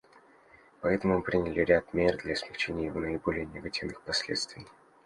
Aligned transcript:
Поэтому 0.79 1.17
мы 1.17 1.21
приняли 1.21 1.59
ряд 1.59 1.93
мер 1.93 2.17
для 2.17 2.35
смягчения 2.35 2.87
его 2.87 2.99
наиболее 2.99 3.45
негативных 3.45 4.01
последствий. 4.01 4.65